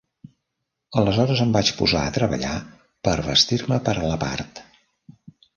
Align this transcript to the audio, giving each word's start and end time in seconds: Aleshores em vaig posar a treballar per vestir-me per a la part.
Aleshores 1.01 1.43
em 1.45 1.51
vaig 1.57 1.69
posar 1.83 2.01
a 2.07 2.15
treballar 2.17 2.55
per 3.09 3.15
vestir-me 3.29 3.81
per 3.91 3.97
a 4.07 4.11
la 4.15 4.21
part. 4.29 4.67